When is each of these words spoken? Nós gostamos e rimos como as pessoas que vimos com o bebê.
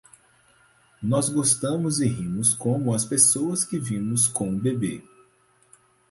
Nós 0.99 1.29
gostamos 1.29 1.99
e 2.01 2.07
rimos 2.07 2.55
como 2.55 2.91
as 2.91 3.05
pessoas 3.05 3.63
que 3.63 3.77
vimos 3.77 4.27
com 4.27 4.55
o 4.55 4.59
bebê. 4.59 5.03